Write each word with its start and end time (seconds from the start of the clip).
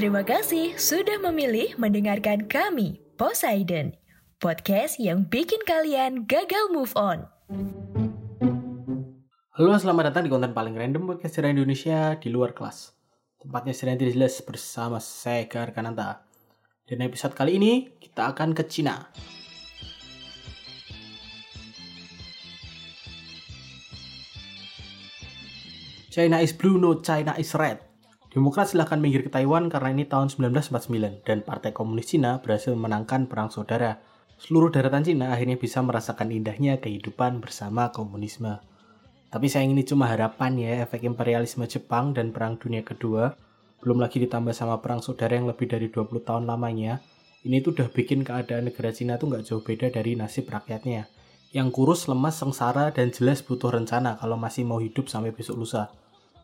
Terima 0.00 0.24
kasih 0.24 0.80
sudah 0.80 1.20
memilih 1.20 1.76
mendengarkan 1.76 2.48
kami, 2.48 3.04
Poseidon, 3.20 3.92
podcast 4.40 4.96
yang 4.96 5.28
bikin 5.28 5.60
kalian 5.68 6.24
gagal 6.24 6.72
move 6.72 6.88
on. 6.96 7.28
Halo, 9.52 9.76
selamat 9.76 10.08
datang 10.08 10.24
di 10.24 10.32
konten 10.32 10.56
paling 10.56 10.72
random 10.72 11.04
podcast 11.04 11.36
sejarah 11.36 11.52
Indonesia 11.52 12.16
di 12.16 12.32
luar 12.32 12.56
kelas. 12.56 12.96
Tempatnya 13.44 13.76
sejarah 13.76 14.00
tidak 14.00 14.12
jelas 14.16 14.34
bersama 14.40 14.96
saya 15.04 15.44
Gar 15.44 15.76
Kananta. 15.76 16.24
Dan 16.88 17.04
episode 17.04 17.36
kali 17.36 17.60
ini 17.60 17.92
kita 18.00 18.32
akan 18.32 18.56
ke 18.56 18.64
Cina. 18.72 19.04
China 26.08 26.40
is 26.40 26.56
blue, 26.56 26.80
no 26.80 27.04
China 27.04 27.36
is 27.36 27.52
red. 27.52 27.89
Demokrat 28.30 28.70
silahkan 28.70 29.02
minggir 29.02 29.26
ke 29.26 29.30
Taiwan 29.30 29.66
karena 29.66 29.90
ini 29.90 30.06
tahun 30.06 30.30
1949 30.30 31.26
dan 31.26 31.42
Partai 31.42 31.74
Komunis 31.74 32.14
Cina 32.14 32.38
berhasil 32.38 32.70
memenangkan 32.70 33.26
perang 33.26 33.50
saudara. 33.50 33.98
Seluruh 34.38 34.70
daratan 34.70 35.02
Cina 35.02 35.34
akhirnya 35.34 35.58
bisa 35.58 35.82
merasakan 35.82 36.30
indahnya 36.30 36.78
kehidupan 36.78 37.42
bersama 37.42 37.90
komunisme. 37.90 38.62
Tapi 39.34 39.46
sayang 39.50 39.74
ini 39.74 39.82
cuma 39.82 40.06
harapan 40.06 40.54
ya, 40.62 40.86
efek 40.86 41.02
imperialisme 41.10 41.66
Jepang 41.66 42.14
dan 42.14 42.30
Perang 42.30 42.54
Dunia 42.54 42.86
Kedua, 42.86 43.34
belum 43.82 43.98
lagi 43.98 44.22
ditambah 44.22 44.54
sama 44.54 44.78
perang 44.78 45.02
saudara 45.02 45.34
yang 45.34 45.50
lebih 45.50 45.66
dari 45.66 45.90
20 45.90 46.22
tahun 46.22 46.46
lamanya, 46.46 47.02
ini 47.42 47.58
tuh 47.64 47.72
udah 47.74 47.88
bikin 47.90 48.22
keadaan 48.22 48.70
negara 48.70 48.94
Cina 48.94 49.18
tuh 49.18 49.26
nggak 49.26 49.42
jauh 49.42 49.62
beda 49.62 49.90
dari 49.90 50.14
nasib 50.14 50.46
rakyatnya. 50.46 51.10
Yang 51.50 51.68
kurus, 51.74 52.06
lemas, 52.06 52.38
sengsara, 52.38 52.94
dan 52.94 53.10
jelas 53.10 53.42
butuh 53.42 53.74
rencana 53.74 54.14
kalau 54.22 54.38
masih 54.38 54.62
mau 54.62 54.78
hidup 54.78 55.10
sampai 55.10 55.34
besok 55.34 55.66
lusa. 55.66 55.90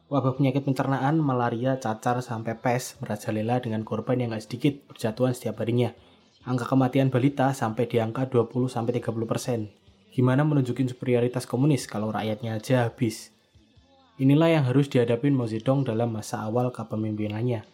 Wabah 0.06 0.38
penyakit 0.38 0.62
pencernaan, 0.62 1.18
malaria, 1.18 1.82
cacar, 1.82 2.22
sampai 2.22 2.54
pes 2.54 2.94
merajalela 3.02 3.58
dengan 3.58 3.82
korban 3.82 4.22
yang 4.22 4.30
nggak 4.30 4.46
sedikit 4.46 4.74
berjatuhan 4.86 5.34
setiap 5.34 5.58
harinya. 5.58 5.98
Angka 6.46 6.62
kematian 6.62 7.10
balita 7.10 7.50
sampai 7.50 7.90
di 7.90 7.98
angka 7.98 8.30
20-30 8.30 9.02
persen. 9.26 9.74
Gimana 10.14 10.46
menunjukin 10.46 10.86
superioritas 10.86 11.42
komunis 11.50 11.90
kalau 11.90 12.14
rakyatnya 12.14 12.54
aja 12.54 12.86
habis? 12.86 13.34
Inilah 14.22 14.54
yang 14.54 14.64
harus 14.70 14.86
dihadapin 14.86 15.34
Mao 15.34 15.50
Zedong 15.50 15.82
dalam 15.82 16.14
masa 16.14 16.38
awal 16.46 16.70
kepemimpinannya. 16.70 17.66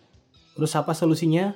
Terus 0.57 0.73
apa 0.73 0.97
solusinya? 0.97 1.53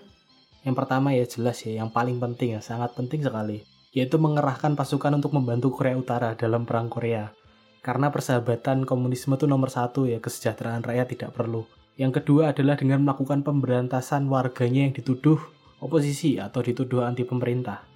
Yang 0.60 0.76
pertama 0.76 1.16
ya 1.16 1.24
jelas 1.24 1.56
ya, 1.64 1.80
yang 1.80 1.88
paling 1.88 2.20
penting 2.20 2.52
ya, 2.52 2.60
sangat 2.60 2.92
penting 2.92 3.24
sekali. 3.24 3.64
Yaitu 3.96 4.20
mengerahkan 4.20 4.76
pasukan 4.76 5.16
untuk 5.16 5.32
membantu 5.32 5.72
Korea 5.72 5.96
Utara 5.96 6.36
dalam 6.36 6.68
Perang 6.68 6.92
Korea 6.92 7.32
karena 7.86 8.10
persahabatan 8.10 8.82
komunisme 8.82 9.38
itu 9.38 9.46
nomor 9.46 9.70
satu 9.70 10.10
ya, 10.10 10.18
kesejahteraan 10.18 10.82
rakyat 10.82 11.06
tidak 11.06 11.30
perlu. 11.38 11.70
Yang 11.94 12.18
kedua 12.18 12.50
adalah 12.50 12.74
dengan 12.74 13.06
melakukan 13.06 13.46
pemberantasan 13.46 14.26
warganya 14.26 14.90
yang 14.90 14.94
dituduh 14.98 15.38
oposisi 15.78 16.42
atau 16.42 16.66
dituduh 16.66 17.06
anti 17.06 17.22
pemerintah. 17.22 17.86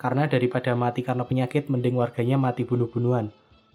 Karena 0.00 0.24
daripada 0.24 0.72
mati 0.72 1.04
karena 1.04 1.28
penyakit, 1.28 1.68
mending 1.68 1.92
warganya 1.92 2.40
mati 2.40 2.64
bunuh-bunuhan. 2.64 3.28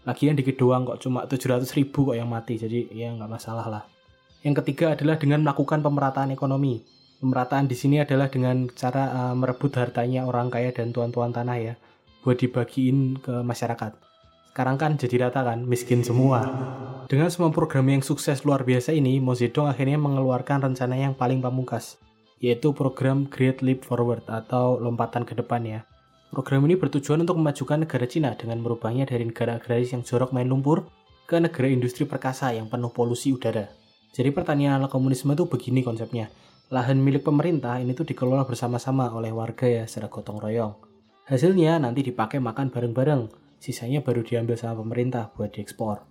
Lagian 0.09 0.33
dikit 0.33 0.57
doang 0.57 0.89
kok, 0.89 1.05
cuma 1.05 1.29
700 1.29 1.69
ribu 1.77 2.09
kok 2.09 2.17
yang 2.17 2.33
mati, 2.33 2.57
jadi 2.57 2.89
ya 2.89 3.13
nggak 3.13 3.29
masalah 3.29 3.69
lah. 3.69 3.83
Yang 4.41 4.65
ketiga 4.65 4.97
adalah 4.97 5.21
dengan 5.21 5.45
melakukan 5.45 5.85
pemerataan 5.85 6.33
ekonomi. 6.33 6.81
Pemerataan 7.21 7.69
di 7.69 7.77
sini 7.77 8.01
adalah 8.01 8.25
dengan 8.25 8.65
cara 8.73 9.13
uh, 9.13 9.35
merebut 9.37 9.69
hartanya 9.77 10.25
orang 10.25 10.49
kaya 10.49 10.73
dan 10.73 10.89
tuan-tuan 10.89 11.29
tanah 11.29 11.57
ya, 11.61 11.73
buat 12.25 12.41
dibagiin 12.41 13.21
ke 13.21 13.45
masyarakat 13.45 14.08
sekarang 14.59 14.75
kan 14.75 14.99
jadi 14.99 15.23
rata 15.23 15.39
kan, 15.47 15.63
miskin 15.63 16.03
semua. 16.03 16.43
Dengan 17.07 17.31
semua 17.31 17.47
program 17.47 17.87
yang 17.87 18.03
sukses 18.03 18.43
luar 18.43 18.67
biasa 18.67 18.91
ini, 18.91 19.23
Mo 19.23 19.31
Zedong 19.31 19.71
akhirnya 19.71 19.95
mengeluarkan 19.95 20.59
rencana 20.59 20.99
yang 20.99 21.15
paling 21.15 21.39
pamungkas, 21.39 21.95
yaitu 22.43 22.75
program 22.75 23.23
Great 23.31 23.63
Leap 23.63 23.87
Forward 23.87 24.27
atau 24.27 24.75
lompatan 24.75 25.23
ke 25.23 25.31
depan 25.31 25.63
ya. 25.63 25.87
Program 26.35 26.67
ini 26.67 26.75
bertujuan 26.75 27.23
untuk 27.23 27.39
memajukan 27.39 27.87
negara 27.87 28.03
Cina 28.03 28.35
dengan 28.35 28.59
merubahnya 28.59 29.07
dari 29.07 29.23
negara 29.23 29.63
agraris 29.63 29.95
yang 29.95 30.03
jorok 30.03 30.35
main 30.35 30.51
lumpur 30.51 30.91
ke 31.23 31.39
negara 31.39 31.71
industri 31.71 32.03
perkasa 32.03 32.51
yang 32.51 32.67
penuh 32.67 32.91
polusi 32.91 33.31
udara. 33.31 33.71
Jadi 34.11 34.27
pertanian 34.35 34.75
ala 34.75 34.91
komunisme 34.91 35.39
itu 35.39 35.47
begini 35.47 35.87
konsepnya. 35.87 36.27
Lahan 36.67 36.99
milik 36.99 37.23
pemerintah 37.23 37.79
ini 37.79 37.95
tuh 37.95 38.03
dikelola 38.03 38.43
bersama-sama 38.43 39.07
oleh 39.15 39.31
warga 39.31 39.71
ya 39.71 39.87
secara 39.87 40.11
gotong 40.11 40.35
royong. 40.35 40.75
Hasilnya 41.31 41.79
nanti 41.79 42.03
dipakai 42.03 42.43
makan 42.43 42.75
bareng-bareng 42.75 43.38
sisanya 43.59 43.99
baru 43.99 44.23
diambil 44.23 44.55
sama 44.55 44.79
pemerintah 44.81 45.29
buat 45.35 45.51
diekspor. 45.51 46.01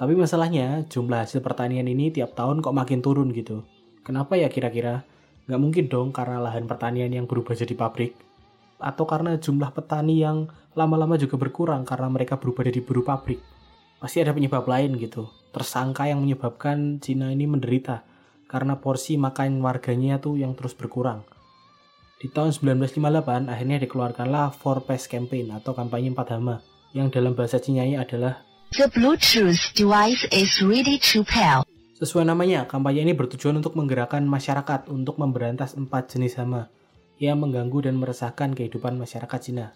Tapi 0.00 0.16
masalahnya 0.16 0.88
jumlah 0.88 1.28
hasil 1.28 1.44
pertanian 1.44 1.84
ini 1.84 2.08
tiap 2.08 2.32
tahun 2.32 2.64
kok 2.64 2.72
makin 2.72 3.04
turun 3.04 3.32
gitu. 3.36 3.64
Kenapa 4.00 4.36
ya 4.36 4.48
kira-kira? 4.48 5.04
Nggak 5.44 5.60
mungkin 5.60 5.84
dong 5.92 6.08
karena 6.12 6.40
lahan 6.40 6.64
pertanian 6.64 7.12
yang 7.12 7.28
berubah 7.28 7.52
jadi 7.52 7.76
pabrik. 7.76 8.16
Atau 8.80 9.04
karena 9.04 9.36
jumlah 9.36 9.76
petani 9.76 10.24
yang 10.24 10.48
lama-lama 10.72 11.20
juga 11.20 11.36
berkurang 11.36 11.84
karena 11.84 12.08
mereka 12.08 12.40
berubah 12.40 12.64
jadi 12.64 12.80
buruh 12.80 13.04
pabrik. 13.04 13.40
Pasti 14.00 14.24
ada 14.24 14.32
penyebab 14.32 14.64
lain 14.64 14.96
gitu. 14.96 15.28
Tersangka 15.52 16.08
yang 16.08 16.24
menyebabkan 16.24 16.96
Cina 17.04 17.28
ini 17.28 17.44
menderita 17.44 18.00
karena 18.48 18.80
porsi 18.80 19.20
makan 19.20 19.60
warganya 19.60 20.16
tuh 20.16 20.40
yang 20.40 20.56
terus 20.56 20.72
berkurang. 20.72 21.20
Di 22.20 22.28
tahun 22.28 22.52
1958 22.52 23.48
akhirnya 23.48 23.80
dikeluarkanlah 23.80 24.52
Four 24.52 24.84
Pass 24.84 25.08
Campaign 25.08 25.56
atau 25.56 25.72
kampanye 25.72 26.12
empat 26.12 26.36
hama 26.36 26.60
yang 26.92 27.08
dalam 27.08 27.32
bahasa 27.32 27.56
Cina 27.56 27.80
adalah 27.96 28.44
The 28.76 28.92
Bluetooth 28.92 29.72
device 29.72 30.28
is 30.28 30.60
ready 30.60 31.00
to 31.00 31.24
pair. 31.24 31.64
Sesuai 31.96 32.28
namanya, 32.28 32.68
kampanye 32.68 33.08
ini 33.08 33.16
bertujuan 33.16 33.56
untuk 33.56 33.72
menggerakkan 33.72 34.20
masyarakat 34.28 34.92
untuk 34.92 35.16
memberantas 35.16 35.72
empat 35.80 36.12
jenis 36.12 36.36
hama 36.36 36.68
yang 37.16 37.40
mengganggu 37.40 37.88
dan 37.88 37.96
meresahkan 37.96 38.52
kehidupan 38.52 39.00
masyarakat 39.00 39.40
Cina. 39.40 39.72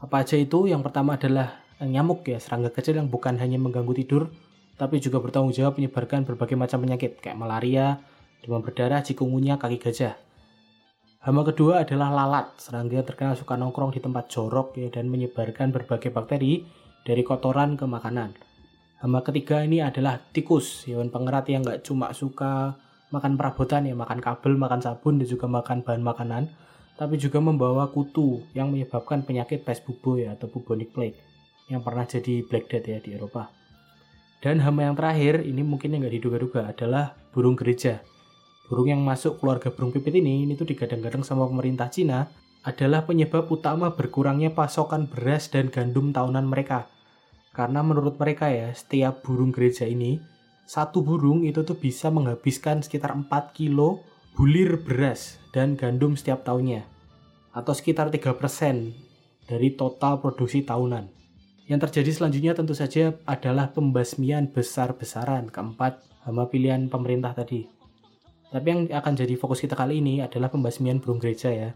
Apa 0.00 0.24
aja 0.24 0.40
itu? 0.40 0.64
Yang 0.64 0.80
pertama 0.80 1.20
adalah 1.20 1.60
nyamuk 1.84 2.24
ya, 2.24 2.40
serangga 2.40 2.72
kecil 2.72 2.96
yang 2.96 3.12
bukan 3.12 3.36
hanya 3.36 3.60
mengganggu 3.60 3.92
tidur, 3.92 4.32
tapi 4.80 4.96
juga 4.96 5.20
bertanggung 5.20 5.52
jawab 5.52 5.76
menyebarkan 5.76 6.24
berbagai 6.24 6.56
macam 6.56 6.80
penyakit 6.88 7.20
kayak 7.20 7.36
malaria, 7.36 8.00
demam 8.40 8.64
berdarah, 8.64 9.04
cikungunya, 9.04 9.60
kaki 9.60 9.76
gajah. 9.76 10.25
Hama 11.24 11.42
kedua 11.42 11.82
adalah 11.82 12.12
lalat, 12.12 12.52
serangga 12.60 13.00
terkenal 13.00 13.34
suka 13.34 13.56
nongkrong 13.56 13.96
di 13.96 14.00
tempat 14.04 14.28
jorok 14.28 14.76
ya 14.76 14.92
dan 14.92 15.08
menyebarkan 15.08 15.72
berbagai 15.72 16.12
bakteri 16.12 16.68
dari 17.06 17.22
kotoran 17.24 17.80
ke 17.80 17.88
makanan. 17.88 18.36
Hama 19.00 19.24
ketiga 19.24 19.64
ini 19.64 19.80
adalah 19.80 20.20
tikus, 20.32 20.84
hewan 20.84 21.08
pengerat 21.08 21.48
yang 21.48 21.64
nggak 21.64 21.84
cuma 21.86 22.12
suka 22.12 22.76
makan 23.14 23.38
perabotan 23.40 23.88
ya, 23.88 23.94
makan 23.96 24.20
kabel, 24.20 24.58
makan 24.60 24.80
sabun 24.84 25.16
dan 25.16 25.28
juga 25.28 25.46
makan 25.48 25.84
bahan 25.86 26.02
makanan, 26.04 26.42
tapi 26.96 27.20
juga 27.20 27.40
membawa 27.40 27.88
kutu 27.92 28.44
yang 28.56 28.72
menyebabkan 28.72 29.24
penyakit 29.24 29.62
pes 29.62 29.84
bubo 29.84 30.16
ya 30.16 30.36
atau 30.36 30.48
bubonic 30.48 30.92
plague 30.96 31.16
yang 31.68 31.84
pernah 31.84 32.08
jadi 32.08 32.46
black 32.46 32.72
death 32.72 32.86
ya 32.86 32.98
di 33.02 33.12
Eropa. 33.14 33.52
Dan 34.40 34.62
hama 34.62 34.86
yang 34.86 34.94
terakhir 34.94 35.42
ini 35.42 35.64
mungkin 35.64 35.96
yang 35.96 36.06
nggak 36.06 36.16
diduga-duga 36.22 36.60
adalah 36.70 37.18
burung 37.32 37.58
gereja 37.58 38.00
Burung 38.66 38.90
yang 38.90 39.02
masuk 39.06 39.38
keluarga 39.38 39.70
burung 39.70 39.94
pipit 39.94 40.18
ini, 40.18 40.42
ini 40.42 40.58
tuh 40.58 40.66
digadang-gadang 40.66 41.22
sama 41.22 41.46
pemerintah 41.46 41.86
Cina, 41.86 42.26
adalah 42.66 43.06
penyebab 43.06 43.46
utama 43.46 43.94
berkurangnya 43.94 44.50
pasokan 44.50 45.06
beras 45.06 45.46
dan 45.46 45.70
gandum 45.70 46.10
tahunan 46.10 46.42
mereka. 46.42 46.90
Karena 47.54 47.86
menurut 47.86 48.18
mereka 48.18 48.50
ya, 48.50 48.74
setiap 48.74 49.22
burung 49.22 49.54
gereja 49.54 49.86
ini, 49.86 50.18
satu 50.66 50.98
burung 50.98 51.46
itu 51.46 51.62
tuh 51.62 51.78
bisa 51.78 52.10
menghabiskan 52.10 52.82
sekitar 52.82 53.14
4 53.14 53.30
kilo 53.54 54.02
bulir 54.34 54.82
beras 54.82 55.38
dan 55.54 55.78
gandum 55.78 56.18
setiap 56.18 56.42
tahunnya. 56.42 56.82
Atau 57.54 57.70
sekitar 57.70 58.10
3% 58.10 58.34
dari 59.46 59.78
total 59.78 60.18
produksi 60.18 60.66
tahunan. 60.66 61.06
Yang 61.70 61.80
terjadi 61.86 62.10
selanjutnya 62.18 62.52
tentu 62.58 62.74
saja 62.74 63.14
adalah 63.30 63.70
pembasmian 63.70 64.50
besar-besaran 64.50 65.54
keempat 65.54 66.02
hama 66.26 66.50
pilihan 66.50 66.90
pemerintah 66.90 67.30
tadi. 67.30 67.75
Tapi 68.50 68.66
yang 68.66 68.80
akan 68.86 69.12
jadi 69.18 69.34
fokus 69.34 69.62
kita 69.62 69.74
kali 69.74 69.98
ini 69.98 70.22
adalah 70.22 70.48
pembasmian 70.48 71.02
burung 71.02 71.18
gereja 71.18 71.50
ya. 71.50 71.70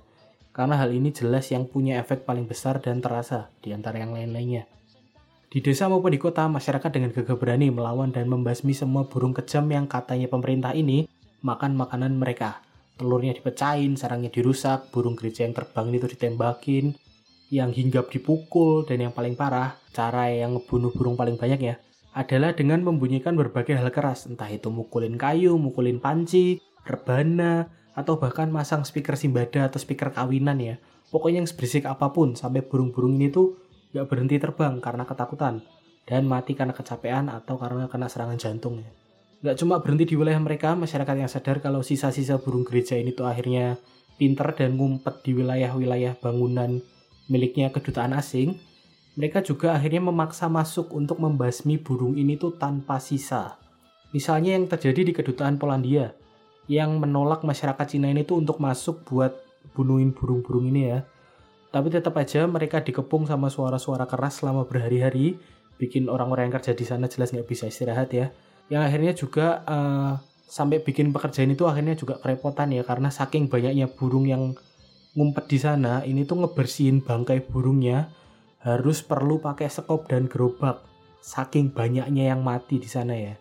Karena 0.51 0.79
hal 0.79 0.91
ini 0.91 1.15
jelas 1.15 1.51
yang 1.51 1.67
punya 1.67 1.99
efek 2.03 2.27
paling 2.27 2.47
besar 2.47 2.83
dan 2.83 2.99
terasa 2.99 3.51
di 3.63 3.71
antara 3.71 4.03
yang 4.03 4.15
lain-lainnya. 4.15 4.67
Di 5.51 5.59
desa 5.59 5.91
maupun 5.91 6.15
di 6.15 6.21
kota, 6.23 6.47
masyarakat 6.47 6.91
dengan 6.95 7.11
gagah 7.11 7.35
berani 7.35 7.75
melawan 7.75 8.15
dan 8.15 8.31
membasmi 8.31 8.71
semua 8.71 9.03
burung 9.11 9.35
kejam 9.35 9.67
yang 9.67 9.91
katanya 9.91 10.31
pemerintah 10.31 10.71
ini 10.79 11.11
makan 11.43 11.75
makanan 11.75 12.15
mereka. 12.15 12.63
Telurnya 12.95 13.35
dipecahin, 13.35 13.99
sarangnya 13.99 14.31
dirusak, 14.31 14.95
burung 14.95 15.19
gereja 15.19 15.43
yang 15.43 15.57
terbang 15.57 15.91
itu 15.91 16.07
ditembakin, 16.07 16.95
yang 17.51 17.75
hinggap 17.75 18.15
dipukul, 18.15 18.87
dan 18.87 19.03
yang 19.03 19.11
paling 19.11 19.35
parah, 19.35 19.75
cara 19.91 20.31
yang 20.31 20.55
ngebunuh 20.55 20.95
burung 20.95 21.19
paling 21.19 21.35
banyak 21.35 21.61
ya, 21.67 21.75
adalah 22.11 22.57
dengan 22.57 22.83
membunyikan 22.83 23.39
berbagai 23.39 23.79
hal 23.79 23.91
keras, 23.95 24.27
entah 24.27 24.51
itu 24.51 24.67
mukulin 24.69 25.15
kayu, 25.15 25.55
mukulin 25.55 26.03
panci, 26.03 26.59
rebana, 26.83 27.71
atau 27.95 28.19
bahkan 28.19 28.51
masang 28.51 28.83
speaker 28.83 29.15
simbada 29.15 29.67
atau 29.71 29.79
speaker 29.79 30.11
kawinan 30.11 30.59
ya. 30.59 30.77
Pokoknya 31.11 31.43
yang 31.43 31.49
berisik 31.51 31.87
apa 31.87 32.11
pun 32.15 32.39
sampai 32.39 32.63
burung-burung 32.63 33.19
ini 33.19 33.31
tuh 33.31 33.59
gak 33.91 34.07
berhenti 34.07 34.39
terbang 34.39 34.79
karena 34.79 35.03
ketakutan 35.03 35.63
dan 36.07 36.27
mati 36.27 36.55
karena 36.55 36.75
kecapean 36.75 37.31
atau 37.31 37.59
karena 37.59 37.87
kena 37.91 38.07
serangan 38.07 38.39
jantung 38.39 38.83
ya. 38.83 38.91
Nggak 39.41 39.57
cuma 39.57 39.81
berhenti 39.81 40.05
di 40.13 40.15
wilayah 40.21 40.37
mereka, 40.37 40.77
masyarakat 40.77 41.17
yang 41.17 41.31
sadar 41.31 41.65
kalau 41.65 41.81
sisa-sisa 41.81 42.37
burung 42.45 42.61
gereja 42.61 43.01
ini 43.01 43.17
tuh 43.17 43.25
akhirnya 43.25 43.81
pinter 44.21 44.53
dan 44.53 44.77
ngumpet 44.77 45.25
di 45.25 45.33
wilayah-wilayah 45.33 46.21
bangunan 46.21 46.85
miliknya 47.33 47.73
kedutaan 47.73 48.13
asing, 48.13 48.61
mereka 49.19 49.43
juga 49.43 49.75
akhirnya 49.75 50.03
memaksa 50.05 50.47
masuk 50.47 50.95
untuk 50.95 51.19
membasmi 51.19 51.83
burung 51.83 52.15
ini 52.15 52.39
tuh 52.39 52.55
tanpa 52.55 53.03
sisa. 53.03 53.59
Misalnya 54.11 54.59
yang 54.59 54.67
terjadi 54.67 55.07
di 55.07 55.13
kedutaan 55.15 55.59
Polandia, 55.59 56.15
yang 56.71 56.99
menolak 57.03 57.43
masyarakat 57.43 57.87
Cina 57.91 58.11
ini 58.11 58.23
tuh 58.23 58.39
untuk 58.39 58.63
masuk 58.63 59.03
buat 59.07 59.35
bunuhin 59.75 60.15
burung-burung 60.15 60.71
ini 60.71 60.83
ya. 60.95 60.99
Tapi 61.71 61.91
tetap 61.91 62.19
aja 62.19 62.47
mereka 62.51 62.83
dikepung 62.83 63.27
sama 63.27 63.47
suara-suara 63.47 64.07
keras 64.07 64.43
selama 64.43 64.67
berhari-hari, 64.67 65.39
bikin 65.79 66.11
orang-orang 66.11 66.51
yang 66.51 66.55
kerja 66.59 66.75
di 66.75 66.83
sana 66.87 67.07
jelas 67.07 67.31
nggak 67.31 67.47
bisa 67.47 67.71
istirahat 67.71 68.11
ya. 68.11 68.35
Yang 68.71 68.83
akhirnya 68.87 69.13
juga 69.15 69.47
uh, 69.67 70.13
sampai 70.51 70.83
bikin 70.83 71.15
pekerjaan 71.15 71.51
itu 71.55 71.67
akhirnya 71.67 71.95
juga 71.95 72.19
kerepotan 72.19 72.75
ya 72.75 72.83
karena 72.83 73.11
saking 73.11 73.47
banyaknya 73.47 73.87
burung 73.87 74.27
yang 74.27 74.55
ngumpet 75.15 75.47
di 75.51 75.59
sana, 75.59 76.03
ini 76.07 76.23
tuh 76.23 76.43
ngebersihin 76.43 77.03
bangkai 77.03 77.47
burungnya 77.51 78.11
harus 78.61 79.01
perlu 79.01 79.41
pakai 79.41 79.69
sekop 79.69 80.09
dan 80.09 80.29
gerobak. 80.29 80.85
Saking 81.21 81.73
banyaknya 81.73 82.33
yang 82.33 82.41
mati 82.41 82.81
di 82.81 82.89
sana 82.89 83.13
ya. 83.13 83.37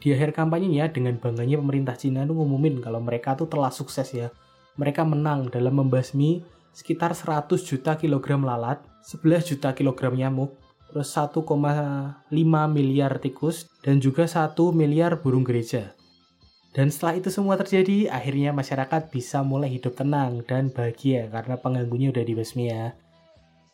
Di 0.00 0.16
akhir 0.16 0.32
kampanyenya 0.32 0.90
dengan 0.90 1.20
bangganya 1.20 1.60
pemerintah 1.60 1.94
Cina 1.94 2.24
tuh 2.24 2.34
ngumumin 2.34 2.82
kalau 2.82 2.98
mereka 2.98 3.36
tuh 3.36 3.46
telah 3.46 3.70
sukses 3.70 4.10
ya. 4.10 4.32
Mereka 4.74 5.04
menang 5.04 5.52
dalam 5.52 5.76
membasmi 5.76 6.42
sekitar 6.72 7.12
100 7.12 7.60
juta 7.62 7.94
kilogram 8.00 8.42
lalat, 8.42 8.80
11 9.04 9.44
juta 9.54 9.76
kilogram 9.76 10.16
nyamuk, 10.16 10.56
terus 10.88 11.12
1,5 11.14 11.46
miliar 12.66 13.12
tikus, 13.20 13.68
dan 13.84 14.00
juga 14.00 14.24
1 14.26 14.56
miliar 14.74 15.20
burung 15.20 15.44
gereja. 15.44 15.94
Dan 16.70 16.86
setelah 16.88 17.18
itu 17.18 17.28
semua 17.34 17.58
terjadi, 17.58 18.06
akhirnya 18.08 18.54
masyarakat 18.54 19.10
bisa 19.10 19.42
mulai 19.42 19.74
hidup 19.74 19.98
tenang 19.98 20.46
dan 20.46 20.70
bahagia 20.70 21.26
karena 21.26 21.58
pengganggunya 21.58 22.14
udah 22.14 22.22
dibasmi 22.22 22.70
ya. 22.70 22.94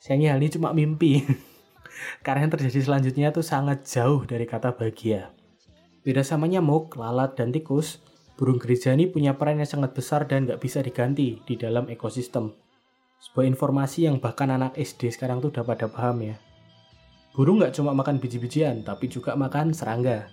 Sayangnya 0.06 0.38
hal 0.38 0.38
ini 0.38 0.54
cuma 0.54 0.70
mimpi. 0.70 1.26
karena 2.22 2.46
yang 2.46 2.54
terjadi 2.54 2.78
selanjutnya 2.78 3.34
tuh 3.34 3.42
sangat 3.42 3.82
jauh 3.90 4.22
dari 4.22 4.46
kata 4.46 4.78
bahagia. 4.78 5.34
Beda 6.06 6.22
sama 6.22 6.46
nyamuk, 6.46 6.94
lalat, 6.94 7.34
dan 7.34 7.50
tikus, 7.50 7.98
burung 8.38 8.62
gereja 8.62 8.94
ini 8.94 9.10
punya 9.10 9.34
peran 9.34 9.58
yang 9.58 9.66
sangat 9.66 9.98
besar 9.98 10.30
dan 10.30 10.46
nggak 10.46 10.62
bisa 10.62 10.78
diganti 10.78 11.42
di 11.42 11.58
dalam 11.58 11.90
ekosistem. 11.90 12.54
Sebuah 13.18 13.50
informasi 13.50 14.06
yang 14.06 14.22
bahkan 14.22 14.46
anak 14.54 14.78
SD 14.78 15.10
sekarang 15.10 15.42
tuh 15.42 15.50
udah 15.50 15.66
pada 15.66 15.90
paham 15.90 16.22
ya. 16.22 16.38
Burung 17.34 17.58
nggak 17.58 17.74
cuma 17.74 17.90
makan 17.90 18.22
biji-bijian, 18.22 18.86
tapi 18.86 19.10
juga 19.10 19.34
makan 19.34 19.74
serangga. 19.74 20.30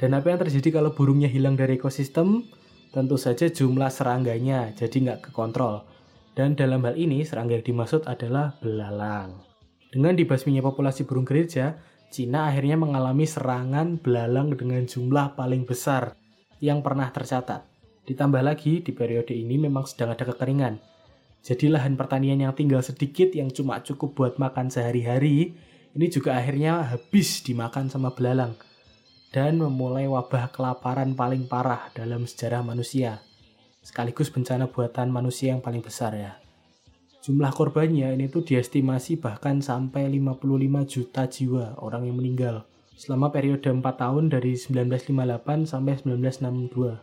Dan 0.00 0.16
apa 0.16 0.32
yang 0.32 0.40
terjadi 0.40 0.80
kalau 0.80 0.96
burungnya 0.96 1.28
hilang 1.28 1.60
dari 1.60 1.76
ekosistem? 1.76 2.48
Tentu 2.88 3.20
saja 3.20 3.52
jumlah 3.52 3.92
serangganya 3.92 4.72
jadi 4.72 4.96
nggak 4.96 5.28
kekontrol. 5.28 5.84
Dan 6.40 6.56
dalam 6.56 6.80
hal 6.88 6.96
ini, 6.96 7.20
serangga 7.20 7.60
yang 7.60 7.68
dimaksud 7.68 8.08
adalah 8.08 8.56
belalang. 8.64 9.44
Dengan 9.92 10.16
dibasminya 10.16 10.64
populasi 10.64 11.04
burung 11.04 11.28
gereja, 11.28 11.76
Cina 12.08 12.48
akhirnya 12.48 12.80
mengalami 12.80 13.28
serangan 13.28 14.00
belalang 14.00 14.56
dengan 14.56 14.88
jumlah 14.88 15.36
paling 15.36 15.68
besar 15.68 16.16
yang 16.64 16.80
pernah 16.80 17.12
tercatat. 17.12 17.68
Ditambah 18.08 18.40
lagi, 18.40 18.80
di 18.80 18.88
periode 18.88 19.36
ini 19.36 19.60
memang 19.60 19.84
sedang 19.84 20.16
ada 20.16 20.24
kekeringan. 20.24 20.80
Jadi 21.44 21.68
lahan 21.68 22.00
pertanian 22.00 22.40
yang 22.40 22.56
tinggal 22.56 22.80
sedikit 22.80 23.36
yang 23.36 23.52
cuma 23.52 23.84
cukup 23.84 24.16
buat 24.16 24.40
makan 24.40 24.72
sehari-hari, 24.72 25.52
ini 25.92 26.06
juga 26.08 26.40
akhirnya 26.40 26.88
habis 26.88 27.44
dimakan 27.44 27.92
sama 27.92 28.16
belalang. 28.16 28.56
Dan 29.28 29.60
memulai 29.60 30.08
wabah 30.08 30.48
kelaparan 30.56 31.12
paling 31.12 31.44
parah 31.52 31.92
dalam 31.92 32.24
sejarah 32.24 32.64
manusia. 32.64 33.20
Sekaligus 33.80 34.28
bencana 34.28 34.68
buatan 34.68 35.08
manusia 35.08 35.56
yang 35.56 35.64
paling 35.64 35.80
besar 35.80 36.12
ya. 36.12 36.36
Jumlah 37.20 37.52
korbannya 37.52 38.16
ini 38.16 38.32
tuh 38.32 38.40
diestimasi 38.44 39.20
bahkan 39.20 39.60
sampai 39.60 40.08
55 40.08 40.88
juta 40.88 41.28
jiwa 41.28 41.76
orang 41.80 42.08
yang 42.08 42.16
meninggal 42.16 42.64
selama 43.00 43.32
periode 43.32 43.64
4 43.64 43.80
tahun 43.80 44.28
dari 44.28 44.56
1958 44.56 45.64
sampai 45.64 45.96
1962. 46.04 47.00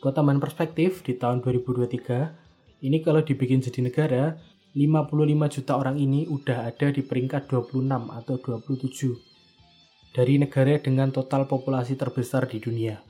Buat 0.00 0.14
tambahan 0.16 0.40
perspektif, 0.40 1.04
di 1.04 1.16
tahun 1.16 1.44
2023, 1.44 2.84
ini 2.84 3.00
kalau 3.04 3.20
dibikin 3.20 3.60
jadi 3.60 3.84
negara, 3.84 4.40
55 4.76 5.56
juta 5.60 5.72
orang 5.76 5.96
ini 5.96 6.28
udah 6.28 6.68
ada 6.68 6.92
di 6.92 7.00
peringkat 7.00 7.48
26 7.48 8.12
atau 8.12 8.36
27 8.36 9.16
dari 10.16 10.40
negara 10.40 10.80
dengan 10.80 11.12
total 11.12 11.44
populasi 11.44 11.96
terbesar 11.96 12.48
di 12.48 12.60
dunia. 12.60 13.00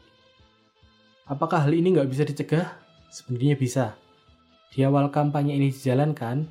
Apakah 1.27 1.67
hal 1.67 1.75
ini 1.75 1.91
nggak 1.91 2.07
bisa 2.07 2.23
dicegah? 2.23 2.79
Sebenarnya 3.11 3.59
bisa. 3.59 3.85
Di 4.71 4.87
awal 4.87 5.11
kampanye 5.11 5.59
ini 5.59 5.75
dijalankan, 5.75 6.47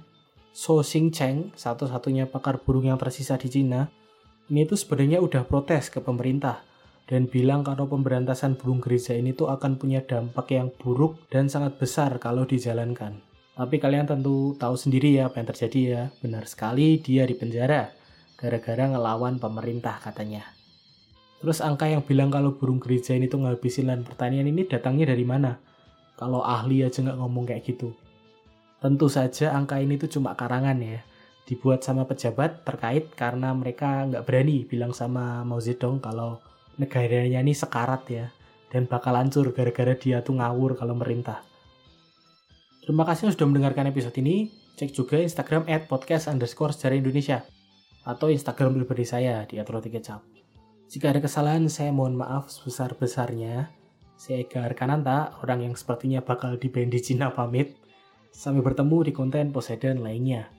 So 0.51 0.83
Xing 0.83 1.15
Cheng, 1.15 1.55
satu-satunya 1.55 2.27
pakar 2.27 2.59
burung 2.59 2.87
yang 2.87 2.99
tersisa 2.99 3.39
di 3.39 3.47
Cina, 3.47 3.87
ini 4.51 4.67
tuh 4.67 4.75
sebenarnya 4.75 5.23
udah 5.23 5.47
protes 5.47 5.87
ke 5.87 6.03
pemerintah 6.03 6.63
dan 7.07 7.29
bilang 7.31 7.63
kalau 7.63 7.87
pemberantasan 7.87 8.59
burung 8.59 8.83
gereja 8.83 9.15
ini 9.15 9.31
tuh 9.31 9.47
akan 9.47 9.79
punya 9.79 10.03
dampak 10.03 10.51
yang 10.51 10.67
buruk 10.75 11.23
dan 11.31 11.47
sangat 11.47 11.79
besar 11.79 12.17
kalau 12.19 12.43
dijalankan. 12.43 13.21
Tapi 13.55 13.79
kalian 13.79 14.11
tentu 14.11 14.59
tahu 14.59 14.75
sendiri 14.75 15.15
ya 15.15 15.31
apa 15.31 15.39
yang 15.39 15.47
terjadi 15.55 15.79
ya. 15.87 16.03
Benar 16.19 16.43
sekali 16.51 16.99
dia 16.99 17.23
dipenjara 17.23 17.95
gara-gara 18.35 18.91
ngelawan 18.91 19.39
pemerintah 19.39 20.03
katanya. 20.03 20.43
Terus 21.43 21.59
angka 21.59 21.85
yang 21.85 22.01
bilang 22.01 22.31
kalau 22.31 22.55
burung 22.55 22.79
gereja 22.79 23.13
ini 23.13 23.27
tuh 23.27 23.43
ngabisin 23.43 23.91
lahan 23.91 24.03
pertanian 24.07 24.47
ini 24.47 24.65
datangnya 24.65 25.11
dari 25.11 25.25
mana? 25.27 25.59
Kalau 26.15 26.41
ahli 26.41 26.81
aja 26.81 27.03
nggak 27.03 27.19
ngomong 27.19 27.43
kayak 27.43 27.67
gitu. 27.67 27.91
Tentu 28.79 29.11
saja 29.11 29.51
angka 29.51 29.81
ini 29.83 29.99
tuh 29.99 30.07
cuma 30.07 30.37
karangan 30.37 30.79
ya. 30.79 31.03
Dibuat 31.45 31.83
sama 31.83 32.07
pejabat 32.07 32.63
terkait 32.65 33.11
karena 33.13 33.51
mereka 33.53 34.07
nggak 34.07 34.23
berani 34.23 34.65
bilang 34.65 34.95
sama 34.95 35.43
Mao 35.43 35.59
Zedong 35.59 35.99
kalau 35.99 36.39
negaranya 36.79 37.43
ini 37.43 37.51
sekarat 37.51 38.03
ya. 38.07 38.25
Dan 38.71 38.87
bakal 38.87 39.15
hancur 39.15 39.51
gara-gara 39.51 39.93
dia 39.95 40.23
tuh 40.25 40.39
ngawur 40.39 40.75
kalau 40.79 40.95
merintah. 40.97 41.43
Terima 42.85 43.01
kasih 43.01 43.33
sudah 43.33 43.47
mendengarkan 43.49 43.89
episode 43.89 44.15
ini. 44.21 44.49
Cek 44.75 44.91
juga 44.91 45.17
Instagram 45.17 45.65
at 45.71 45.87
podcast 45.87 46.27
underscore 46.27 46.75
sejarah 46.75 46.99
Indonesia. 46.99 47.41
Atau 48.05 48.29
Instagram 48.29 48.77
pribadi 48.77 49.07
saya 49.07 49.41
di 49.49 49.57
Atroti 49.57 49.89
Kecap. 49.89 50.44
Jika 50.85 51.09
ada 51.11 51.19
kesalahan, 51.19 51.65
saya 51.65 51.89
mohon 51.89 52.13
maaf 52.13 52.47
sebesar-besarnya. 52.53 53.73
Saya 54.15 54.45
Ega 54.45 54.63
Arkananta, 54.63 55.35
orang 55.43 55.67
yang 55.67 55.75
sepertinya 55.75 56.21
bakal 56.23 56.55
di 56.55 56.69
di 56.71 56.99
Cina 57.01 57.33
pamit. 57.33 57.75
Sampai 58.31 58.61
bertemu 58.63 58.97
di 59.07 59.11
konten 59.11 59.51
Poseidon 59.51 60.03
lainnya. 60.05 60.51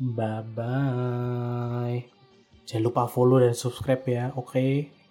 Bye-bye. 0.00 1.98
Jangan 2.64 2.84
lupa 2.84 3.04
follow 3.06 3.38
dan 3.44 3.52
subscribe 3.52 4.02
ya, 4.08 4.24
oke? 4.34 4.56
Okay? 4.56 5.03